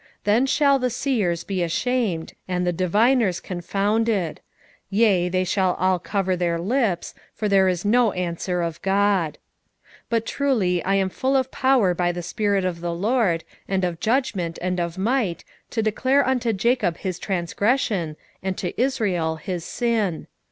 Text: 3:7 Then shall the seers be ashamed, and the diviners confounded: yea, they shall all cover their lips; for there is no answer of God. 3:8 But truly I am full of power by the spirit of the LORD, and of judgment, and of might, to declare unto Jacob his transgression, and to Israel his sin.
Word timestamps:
3:7 0.21 0.23
Then 0.23 0.45
shall 0.47 0.79
the 0.79 0.89
seers 0.89 1.43
be 1.43 1.61
ashamed, 1.61 2.33
and 2.47 2.65
the 2.65 2.73
diviners 2.73 3.39
confounded: 3.39 4.41
yea, 4.89 5.29
they 5.29 5.43
shall 5.43 5.75
all 5.75 5.99
cover 5.99 6.35
their 6.35 6.57
lips; 6.59 7.13
for 7.35 7.47
there 7.47 7.67
is 7.67 7.85
no 7.85 8.11
answer 8.13 8.63
of 8.63 8.81
God. 8.81 9.33
3:8 10.05 10.05
But 10.09 10.25
truly 10.25 10.83
I 10.83 10.95
am 10.95 11.09
full 11.09 11.37
of 11.37 11.51
power 11.51 11.93
by 11.93 12.11
the 12.11 12.23
spirit 12.23 12.65
of 12.65 12.81
the 12.81 12.91
LORD, 12.95 13.43
and 13.67 13.83
of 13.83 13.99
judgment, 13.99 14.57
and 14.59 14.79
of 14.79 14.97
might, 14.97 15.43
to 15.69 15.83
declare 15.83 16.27
unto 16.27 16.51
Jacob 16.51 16.97
his 16.97 17.19
transgression, 17.19 18.15
and 18.41 18.57
to 18.57 18.81
Israel 18.81 19.35
his 19.35 19.63
sin. 19.63 20.25